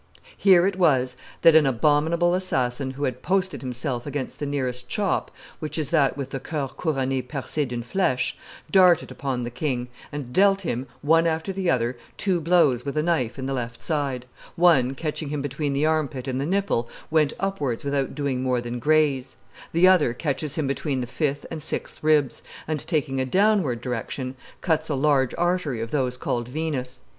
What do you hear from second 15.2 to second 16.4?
him between the armpit